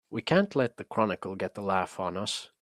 We 0.09 0.21
can't 0.23 0.55
let 0.55 0.77
the 0.77 0.83
Chronicle 0.83 1.35
get 1.35 1.53
the 1.53 1.61
laugh 1.61 1.99
on 1.99 2.17
us! 2.17 2.49